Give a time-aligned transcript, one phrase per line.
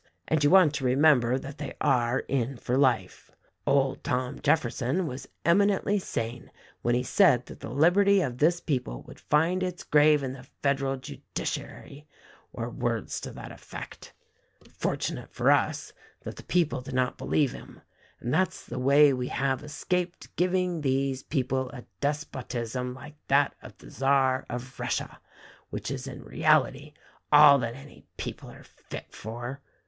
[0.27, 3.29] And you want to remem ber that they are in for life.
[3.67, 6.49] Old Tom Jefferson was emi nently sane
[6.81, 10.41] when he said that the liberty of this people would find its grave in the
[10.63, 12.07] federal judiciary—
[12.51, 14.11] or words to that THE RECORDING ANGEL
[14.63, 14.79] 263 effect.
[14.79, 17.81] Fortunate for us that the people did not believe him!
[18.19, 23.77] And that's the way we have escaped giving these people a despotism like that of
[23.77, 25.19] the Czar of Russia,
[25.69, 26.93] which is in reality
[27.31, 29.61] all that any people are fit for.